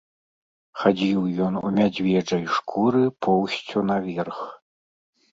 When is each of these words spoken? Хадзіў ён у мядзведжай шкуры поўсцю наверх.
Хадзіў 0.83 1.25
ён 1.47 1.59
у 1.59 1.69
мядзведжай 1.75 2.43
шкуры 2.55 3.01
поўсцю 3.27 3.83
наверх. 3.91 4.39